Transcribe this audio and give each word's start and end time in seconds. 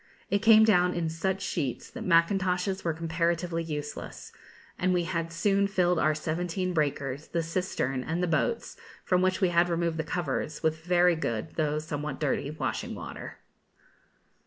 It 0.31 0.39
came 0.39 0.63
down 0.65 0.95
in 0.95 1.09
such 1.09 1.43
sheets 1.43 1.87
that 1.91 2.03
mackintoshes 2.03 2.83
were 2.83 2.91
comparatively 2.95 3.61
useless, 3.61 4.31
and 4.79 4.95
we 4.95 5.03
had 5.03 5.31
soon 5.31 5.67
filled 5.67 5.99
our 5.99 6.15
seventeen 6.15 6.73
breakers, 6.73 7.27
the 7.27 7.43
cistern, 7.43 8.03
and 8.03 8.23
the 8.23 8.27
boats, 8.27 8.77
from 9.03 9.21
which 9.21 9.41
we 9.41 9.49
had 9.49 9.69
removed 9.69 9.97
the 9.97 10.03
covers, 10.03 10.63
with 10.63 10.83
very 10.83 11.15
good, 11.15 11.53
though 11.53 11.77
somewhat 11.77 12.19
dirty, 12.19 12.49
washing 12.49 12.95
water. 12.95 13.37